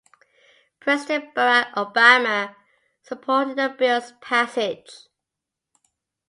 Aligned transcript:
President 0.79 1.35
Barack 1.35 1.73
Obama 1.75 2.55
supported 3.03 3.55
the 3.55 3.69
bill's 3.69 4.13
passage. 4.19 4.89